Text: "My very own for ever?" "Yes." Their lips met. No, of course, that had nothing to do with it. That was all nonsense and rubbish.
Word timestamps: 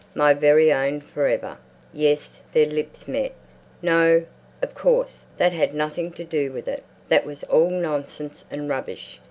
"My 0.15 0.33
very 0.33 0.73
own 0.73 0.99
for 0.99 1.27
ever?" 1.27 1.59
"Yes." 1.93 2.39
Their 2.53 2.65
lips 2.65 3.07
met. 3.07 3.33
No, 3.83 4.25
of 4.59 4.73
course, 4.73 5.19
that 5.37 5.51
had 5.53 5.75
nothing 5.75 6.11
to 6.13 6.23
do 6.23 6.51
with 6.51 6.67
it. 6.67 6.83
That 7.09 7.23
was 7.23 7.43
all 7.43 7.69
nonsense 7.69 8.43
and 8.49 8.67
rubbish. 8.67 9.19